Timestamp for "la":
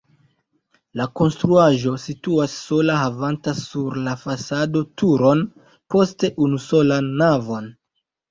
0.99-1.05, 4.07-4.15